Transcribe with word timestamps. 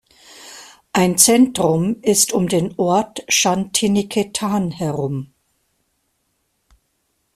Ein 0.93 1.19
Zentrum 1.19 2.01
ist 2.01 2.33
um 2.33 2.47
den 2.49 2.73
Ort 2.79 3.19
Shantiniketan 3.31 4.71
herum. 4.71 5.31